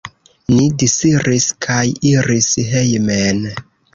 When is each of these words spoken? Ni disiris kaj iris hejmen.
Ni 0.53 0.63
disiris 0.83 1.49
kaj 1.67 1.83
iris 2.13 2.49
hejmen. 2.73 3.45